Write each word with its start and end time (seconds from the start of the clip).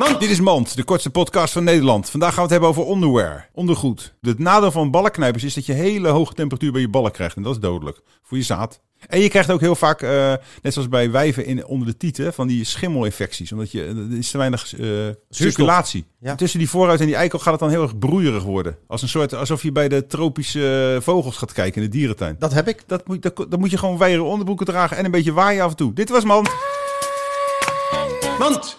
Dit 0.00 0.30
is 0.30 0.40
Mand, 0.40 0.76
de 0.76 0.84
kortste 0.84 1.10
podcast 1.10 1.52
van 1.52 1.64
Nederland. 1.64 2.10
Vandaag 2.10 2.28
gaan 2.28 2.36
we 2.36 2.42
het 2.42 2.50
hebben 2.50 2.68
over 2.68 2.84
onderwear, 2.84 3.48
ondergoed. 3.52 4.14
Het 4.20 4.38
nadeel 4.38 4.70
van 4.70 4.90
ballenknijpers 4.90 5.44
is 5.44 5.54
dat 5.54 5.66
je 5.66 5.72
hele 5.72 6.08
hoge 6.08 6.34
temperatuur 6.34 6.72
bij 6.72 6.80
je 6.80 6.88
ballen 6.88 7.12
krijgt. 7.12 7.36
En 7.36 7.42
dat 7.42 7.54
is 7.54 7.60
dodelijk 7.60 8.00
voor 8.22 8.36
je 8.36 8.44
zaad. 8.44 8.80
En 9.06 9.20
je 9.20 9.28
krijgt 9.28 9.50
ook 9.50 9.60
heel 9.60 9.74
vaak, 9.74 10.02
eh, 10.02 10.34
net 10.62 10.72
zoals 10.72 10.88
bij 10.88 11.10
wijven 11.10 11.46
in, 11.46 11.66
onder 11.66 11.86
de 11.86 11.96
tieten, 11.96 12.32
van 12.32 12.46
die 12.46 12.64
schimmelinfecties. 12.64 13.52
Omdat 13.52 13.70
je, 13.70 13.84
eh, 13.84 13.96
er 13.96 14.18
is 14.18 14.30
te 14.30 14.38
weinig 14.38 14.74
eh, 14.78 14.88
circulatie. 15.30 16.06
Ja. 16.20 16.34
Tussen 16.34 16.58
die 16.58 16.70
vooruit 16.70 17.00
en 17.00 17.06
die 17.06 17.14
eikel 17.14 17.38
gaat 17.38 17.52
het 17.52 17.60
dan 17.60 17.70
heel 17.70 17.82
erg 17.82 17.98
broeierig 17.98 18.42
worden. 18.42 18.76
Als 18.86 19.02
een 19.02 19.08
soort, 19.08 19.34
alsof 19.34 19.62
je 19.62 19.72
bij 19.72 19.88
de 19.88 20.06
tropische 20.06 20.98
vogels 21.02 21.36
gaat 21.36 21.52
kijken 21.52 21.82
in 21.82 21.90
de 21.90 21.96
dierentuin. 21.96 22.36
Dat 22.38 22.52
heb 22.52 22.68
ik. 22.68 22.82
Dat 22.86 23.08
moet, 23.08 23.22
dat, 23.22 23.46
dan 23.48 23.60
moet 23.60 23.70
je 23.70 23.78
gewoon 23.78 23.98
weieren 23.98 24.24
onderbroeken 24.24 24.66
dragen 24.66 24.96
en 24.96 25.04
een 25.04 25.10
beetje 25.10 25.32
waaien 25.32 25.64
af 25.64 25.70
en 25.70 25.76
toe. 25.76 25.92
Dit 25.92 26.08
was 26.08 26.24
Mand. 26.24 26.50
Mand. 28.38 28.78